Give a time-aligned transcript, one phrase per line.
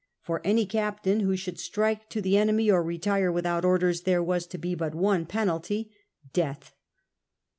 [0.19, 4.47] For any captain who should strike to the enemy or retire without orders there was
[4.47, 5.91] to be but one penalty—
[6.33, 6.73] death.